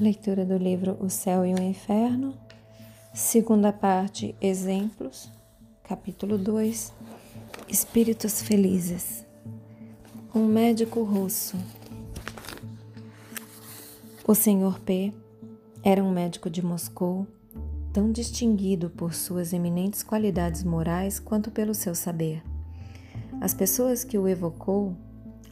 [0.00, 2.32] Leitura do livro O Céu e o Inferno,
[3.12, 5.28] segunda parte, Exemplos,
[5.82, 6.92] capítulo 2,
[7.68, 9.26] Espíritos Felizes.
[10.32, 11.56] Um médico russo.
[14.24, 14.78] O Sr.
[14.84, 15.12] P
[15.82, 17.26] era um médico de Moscou,
[17.92, 22.40] tão distinguido por suas eminentes qualidades morais quanto pelo seu saber.
[23.40, 24.96] As pessoas que o evocou,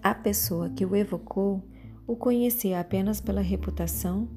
[0.00, 1.64] a pessoa que o evocou,
[2.06, 4.28] o conhecia apenas pela reputação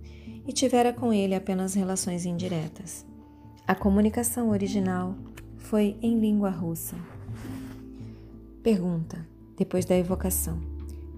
[0.47, 3.05] e tivera com ele apenas relações indiretas.
[3.67, 5.15] A comunicação original
[5.57, 6.95] foi em língua russa.
[8.63, 10.59] Pergunta, depois da evocação: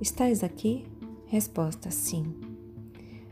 [0.02, 0.86] Estás aqui?
[1.27, 2.36] Resposta: Sim.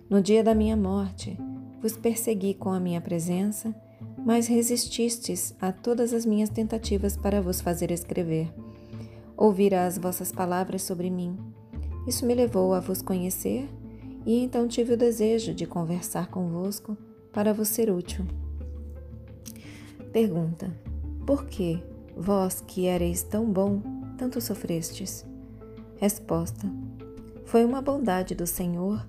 [0.10, 1.38] No dia da minha morte,
[1.82, 3.76] vos persegui com a minha presença,
[4.18, 8.52] mas resististes a todas as minhas tentativas para vos fazer escrever.
[9.36, 11.38] Ouvira as vossas palavras sobre mim
[12.08, 13.70] isso me levou a vos conhecer
[14.26, 16.98] e então tive o desejo de conversar convosco
[17.32, 18.26] para vos ser útil.
[20.12, 20.72] Pergunta:
[21.26, 21.84] Por que,
[22.16, 23.82] vós que ereis tão bom,
[24.18, 25.26] tanto sofrestes?
[25.98, 26.72] Resposta:
[27.46, 29.06] Foi uma bondade do Senhor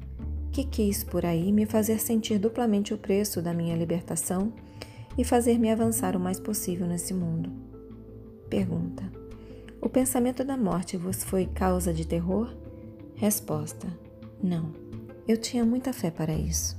[0.52, 4.52] que quis por aí me fazer sentir duplamente o preço da minha libertação
[5.16, 7.50] e fazer-me avançar o mais possível nesse mundo.
[8.48, 9.10] Pergunta:
[9.80, 12.59] O pensamento da morte vos foi causa de terror?
[13.20, 13.86] Resposta:
[14.42, 14.72] Não.
[15.28, 16.74] Eu tinha muita fé para isso.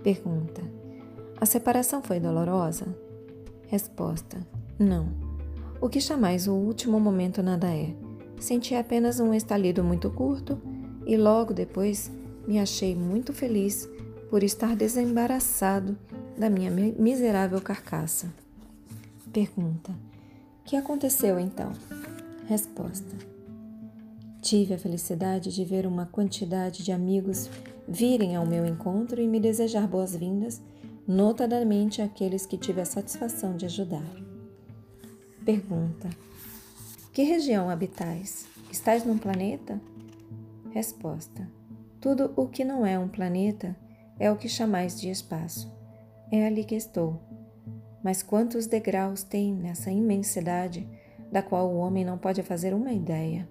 [0.00, 0.62] Pergunta:
[1.36, 2.86] A separação foi dolorosa?
[3.66, 4.38] Resposta:
[4.78, 5.08] Não.
[5.80, 7.92] O que chamais o último momento nada é.
[8.38, 10.62] Senti apenas um estalido muito curto
[11.04, 12.08] e logo depois
[12.46, 13.90] me achei muito feliz
[14.30, 15.98] por estar desembaraçado
[16.38, 18.32] da minha miserável carcaça.
[19.32, 19.92] Pergunta:
[20.64, 21.72] Que aconteceu então?
[22.46, 23.31] Resposta:
[24.42, 27.48] Tive a felicidade de ver uma quantidade de amigos
[27.86, 30.60] virem ao meu encontro e me desejar boas-vindas,
[31.06, 34.04] notadamente aqueles que tive a satisfação de ajudar.
[35.44, 36.10] Pergunta:
[37.12, 38.44] Que região habitais?
[38.68, 39.80] Estás num planeta?
[40.72, 41.48] Resposta:
[42.00, 43.76] Tudo o que não é um planeta
[44.18, 45.72] é o que chamais de espaço.
[46.32, 47.22] É ali que estou.
[48.02, 50.84] Mas quantos degraus tem nessa imensidade
[51.30, 53.48] da qual o homem não pode fazer uma ideia?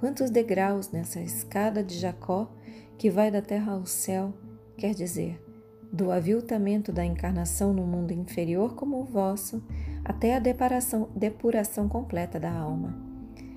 [0.00, 2.50] Quantos degraus nessa escada de Jacó
[2.96, 4.32] que vai da terra ao céu,
[4.78, 5.38] quer dizer,
[5.92, 9.62] do aviltamento da encarnação no mundo inferior como o vosso,
[10.02, 12.96] até a depuração, depuração completa da alma.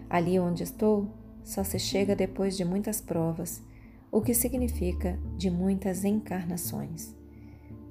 [0.09, 1.07] Ali onde estou,
[1.45, 3.63] só se chega depois de muitas provas,
[4.11, 7.15] o que significa de muitas encarnações.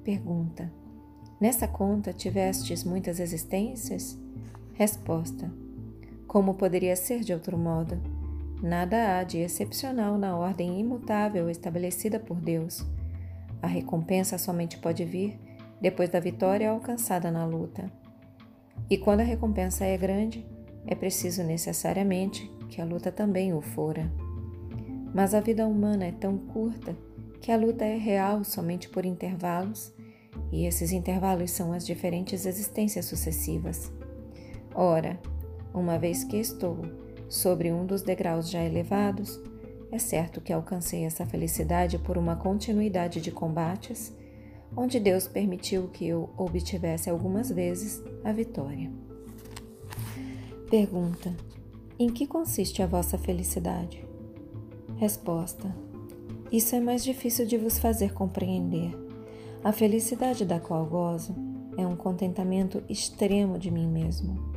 [0.03, 0.71] Pergunta:
[1.41, 4.15] Nessa conta tivestes muitas existências?
[4.73, 5.51] Resposta:
[6.27, 8.22] Como poderia ser de outro modo?
[8.63, 12.87] Nada há de excepcional na ordem imutável estabelecida por Deus.
[13.61, 15.37] A recompensa somente pode vir
[15.81, 17.91] depois da vitória alcançada na luta.
[18.89, 20.47] E quando a recompensa é grande,
[20.87, 24.09] é preciso necessariamente que a luta também o fora.
[25.13, 26.95] Mas a vida humana é tão curta
[27.41, 29.93] que a luta é real somente por intervalos,
[30.53, 33.91] e esses intervalos são as diferentes existências sucessivas.
[34.73, 35.19] Ora,
[35.73, 36.79] uma vez que estou
[37.33, 39.39] sobre um dos degraus já elevados,
[39.91, 44.15] é certo que alcancei essa felicidade por uma continuidade de combates,
[44.77, 48.91] onde Deus permitiu que eu obtivesse algumas vezes a vitória.
[50.69, 51.35] Pergunta:
[51.97, 54.05] Em que consiste a vossa felicidade?
[54.97, 55.75] Resposta:
[56.51, 58.95] Isso é mais difícil de vos fazer compreender.
[59.63, 61.33] A felicidade da qual gozo
[61.77, 64.52] é um contentamento extremo de mim mesmo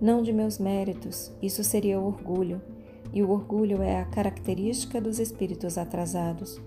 [0.00, 2.60] não de meus méritos, isso seria orgulho,
[3.12, 6.60] e o orgulho é a característica dos espíritos atrasados,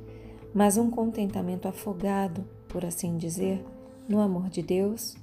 [0.53, 3.63] mas um contentamento afogado, por assim dizer,
[4.07, 5.15] no amor de Deus,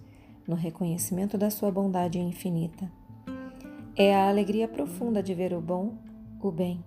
[0.47, 2.91] no reconhecimento da sua bondade infinita.
[3.97, 5.95] É a alegria profunda de ver o bom,
[6.41, 6.85] o bem,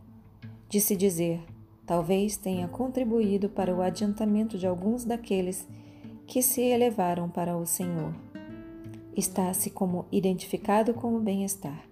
[0.70, 1.42] de se dizer,
[1.86, 5.68] talvez tenha contribuído para o adiantamento de alguns daqueles
[6.26, 8.14] que se elevaram para o Senhor
[9.20, 11.88] está-se como identificado com o bem-estar.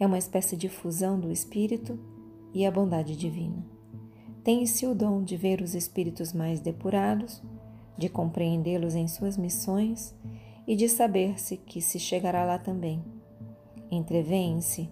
[0.00, 1.98] É uma espécie de fusão do espírito
[2.52, 3.64] e a bondade divina.
[4.42, 7.42] Tem-se o dom de ver os espíritos mais depurados,
[7.96, 10.14] de compreendê-los em suas missões
[10.66, 13.02] e de saber-se que se chegará lá também.
[13.90, 14.88] Entrevêem-se,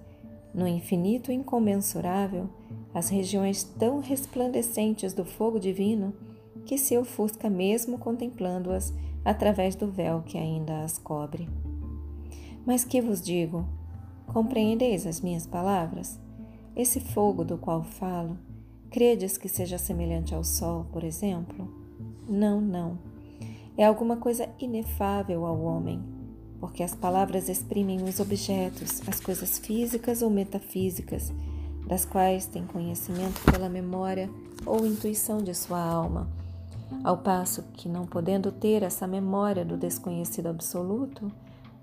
[0.55, 2.49] no infinito incomensurável,
[2.93, 6.14] as regiões tão resplandecentes do fogo divino
[6.64, 8.93] que se ofusca mesmo contemplando-as
[9.25, 11.49] através do véu que ainda as cobre.
[12.67, 13.67] Mas que vos digo?
[14.26, 16.19] Compreendeis as minhas palavras?
[16.75, 18.38] Esse fogo do qual falo
[18.94, 21.69] Credes que seja semelhante ao sol, por exemplo?
[22.29, 22.97] Não, não.
[23.76, 26.00] É alguma coisa inefável ao homem,
[26.61, 31.32] porque as palavras exprimem os objetos, as coisas físicas ou metafísicas,
[31.88, 34.31] das quais tem conhecimento pela memória
[34.65, 36.31] ou intuição de sua alma,
[37.02, 41.31] ao passo que, não podendo ter essa memória do desconhecido absoluto,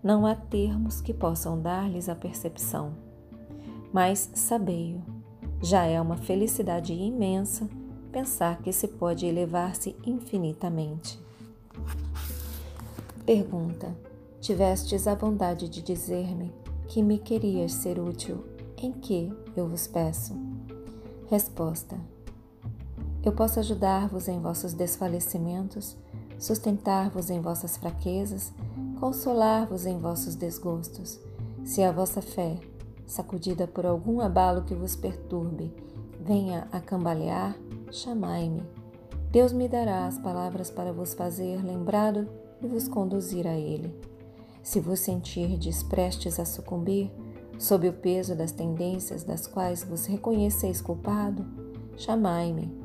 [0.03, 2.93] não há termos que possam dar-lhes a percepção.
[3.93, 5.01] Mas sabei-o,
[5.61, 7.69] já é uma felicidade imensa
[8.11, 11.19] pensar que se pode elevar-se infinitamente.
[13.25, 13.95] Pergunta:
[14.39, 16.51] Tivestes a bondade de dizer-me
[16.87, 18.43] que me querias ser útil,
[18.75, 20.33] em que eu vos peço?
[21.29, 21.95] Resposta:
[23.23, 25.95] Eu posso ajudar-vos em vossos desfalecimentos,
[26.39, 28.51] sustentar-vos em vossas fraquezas,
[28.99, 31.19] consolar-vos em vossos desgostos,
[31.63, 32.57] se a vossa fé,
[33.05, 35.71] sacudida por algum abalo que vos perturbe,
[36.19, 37.55] venha a cambalear,
[37.91, 38.63] chamai-me.
[39.29, 42.27] Deus me dará as palavras para vos fazer lembrado
[42.59, 43.95] e vos conduzir a Ele.
[44.63, 47.11] Se vos sentirdes prestes a sucumbir,
[47.59, 51.45] sob o peso das tendências das quais vos reconheceis culpado,
[51.95, 52.80] chamai-me.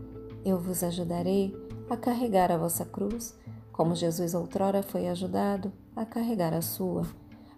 [0.46, 1.52] Eu vos ajudarei
[1.90, 3.37] a carregar a vossa cruz,
[3.72, 7.04] como Jesus outrora foi ajudado a carregar a sua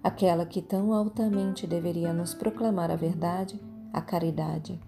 [0.03, 3.61] aquela que tão altamente deveria nos proclamar a verdade,
[3.93, 4.81] a caridade.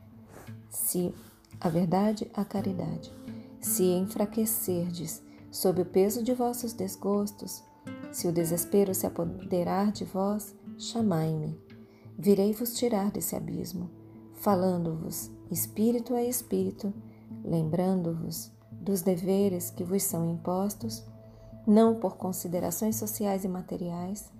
[0.70, 1.14] Se
[1.60, 3.12] a verdade, a caridade.
[3.60, 7.62] Se enfraquecerdes sob o peso de vossos desgostos,
[8.10, 11.60] se o desespero se apoderar de vós, chamai-me.
[12.18, 13.90] Virei vos tirar desse abismo,
[14.36, 16.94] falando-vos espírito a espírito,
[17.44, 21.04] lembrando-vos dos deveres que vos são impostos,
[21.66, 24.30] não por considerações sociais e materiais,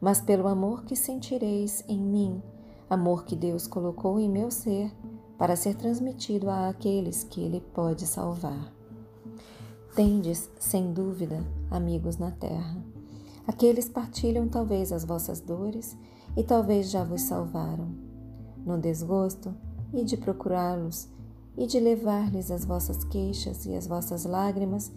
[0.00, 2.42] mas pelo amor que sentireis em mim,
[2.88, 4.92] amor que Deus colocou em meu ser
[5.36, 8.72] para ser transmitido àqueles que Ele pode salvar.
[9.94, 12.82] Tendes, sem dúvida, amigos na terra.
[13.46, 15.96] Aqueles partilham talvez as vossas dores
[16.36, 17.88] e talvez já vos salvaram.
[18.64, 19.54] No desgosto,
[19.92, 21.08] e de procurá-los,
[21.56, 24.92] e de levar-lhes as vossas queixas e as vossas lágrimas,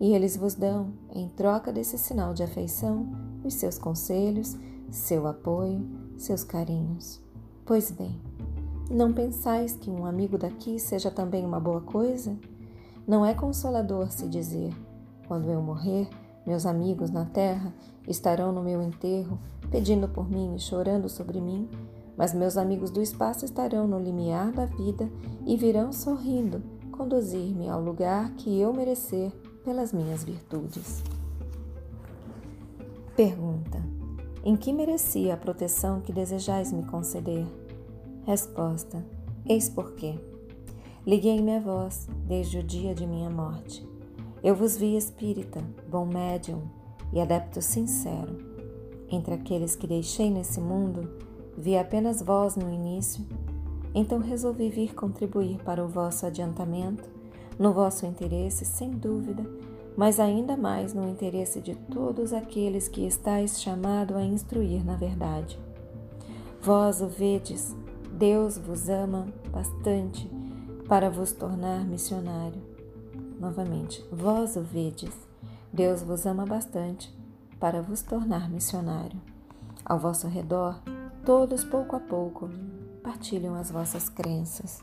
[0.00, 3.08] e eles vos dão, em troca desse sinal de afeição,
[3.44, 4.56] os seus conselhos,
[4.90, 5.84] seu apoio,
[6.16, 7.20] seus carinhos.
[7.64, 8.18] Pois bem,
[8.90, 12.36] não pensais que um amigo daqui seja também uma boa coisa?
[13.06, 14.74] Não é consolador se dizer:
[15.26, 16.08] quando eu morrer,
[16.46, 17.74] meus amigos na terra
[18.06, 19.38] estarão no meu enterro,
[19.70, 21.68] pedindo por mim e chorando sobre mim,
[22.18, 25.08] mas meus amigos do espaço estarão no limiar da vida
[25.46, 26.60] e virão sorrindo
[26.98, 29.30] conduzir-me ao lugar que eu merecer
[29.64, 31.00] pelas minhas virtudes.
[33.14, 33.80] Pergunta:
[34.44, 37.46] Em que merecia a proteção que desejais me conceder?
[38.26, 39.06] Resposta:
[39.46, 40.18] Eis porquê.
[41.06, 43.86] Liguei-me a vós desde o dia de minha morte.
[44.42, 46.62] Eu vos vi espírita, bom médium
[47.12, 48.36] e adepto sincero.
[49.08, 51.27] Entre aqueles que deixei nesse mundo,
[51.58, 53.26] vi apenas vós no início,
[53.92, 57.08] então resolvi vir contribuir para o vosso adiantamento
[57.58, 59.44] no vosso interesse, sem dúvida,
[59.96, 65.58] mas ainda mais no interesse de todos aqueles que estáis chamado a instruir na verdade.
[66.62, 67.74] Vós o vedes,
[68.12, 70.30] Deus vos ama bastante
[70.88, 72.62] para vos tornar missionário.
[73.40, 75.14] Novamente, vós o vedes,
[75.72, 77.12] Deus vos ama bastante
[77.58, 79.20] para vos tornar missionário.
[79.84, 80.80] Ao vosso redor,
[81.28, 82.48] todos pouco a pouco
[83.02, 84.80] partilham as vossas crenças.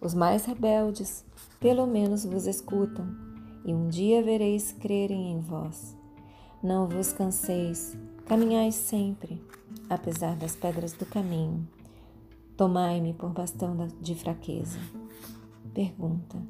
[0.00, 1.24] Os mais rebeldes,
[1.58, 3.08] pelo menos vos escutam,
[3.64, 5.96] e um dia vereis crerem em vós.
[6.62, 9.44] Não vos canseis, caminhai sempre,
[9.88, 11.68] apesar das pedras do caminho.
[12.56, 14.78] Tomai-me por bastão de fraqueza.
[15.74, 16.40] Pergunta: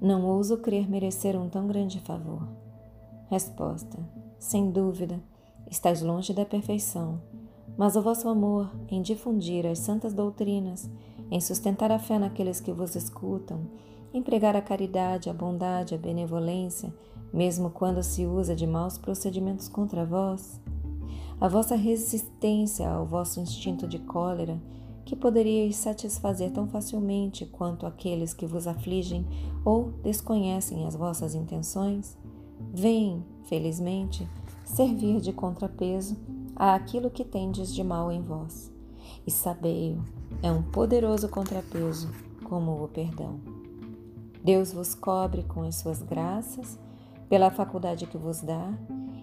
[0.00, 2.46] Não ouso crer merecer um tão grande favor.
[3.28, 3.98] Resposta:
[4.38, 5.20] Sem dúvida,
[5.68, 7.20] estáis longe da perfeição,
[7.76, 10.88] mas o vosso amor em difundir as santas doutrinas,
[11.30, 13.60] em sustentar a fé naqueles que vos escutam,
[14.14, 16.92] empregar a caridade, a bondade, a benevolência,
[17.32, 20.60] mesmo quando se usa de maus procedimentos contra vós?
[21.38, 24.58] A vossa resistência ao vosso instinto de cólera,
[25.04, 29.26] que poderíeis satisfazer tão facilmente quanto aqueles que vos afligem
[29.64, 32.16] ou desconhecem as vossas intenções,
[32.72, 34.26] vem, felizmente,
[34.64, 36.16] servir de contrapeso
[36.56, 38.72] a aquilo que tendes de mal em vós.
[39.26, 40.02] E sabei-o,
[40.42, 42.10] é um poderoso contrapeso,
[42.44, 43.38] como o perdão.
[44.42, 46.78] Deus vos cobre com as suas graças,
[47.28, 48.72] pela faculdade que vos dá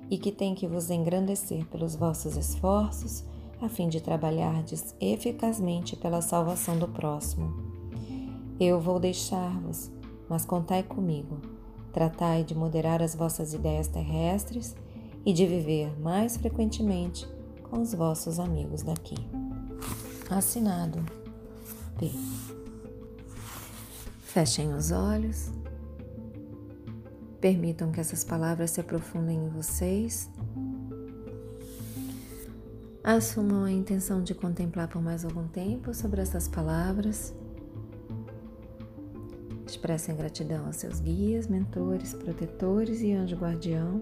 [0.10, 3.24] e que tem que vos engrandecer pelos vossos esforços,
[3.62, 7.54] a fim de trabalhardes eficazmente pela salvação do próximo.
[8.60, 9.90] Eu vou deixar-vos,
[10.30, 11.38] mas contai comigo.
[11.94, 14.76] Tratai de moderar as vossas ideias terrestres
[15.26, 17.28] e de viver mais frequentemente
[17.64, 19.16] com os vossos amigos daqui.
[20.30, 21.04] Assinado
[21.98, 22.12] P.
[24.22, 25.52] Fechem os olhos.
[27.40, 30.30] Permitam que essas palavras se aprofundem em vocês.
[33.04, 37.34] Assumam a intenção de contemplar por mais algum tempo sobre essas palavras.
[39.68, 44.02] Expressem gratidão aos seus guias, mentores, protetores e anjo guardião.